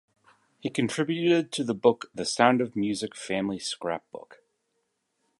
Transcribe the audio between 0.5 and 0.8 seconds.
He